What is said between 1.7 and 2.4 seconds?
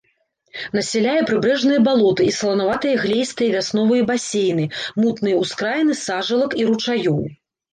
балоты і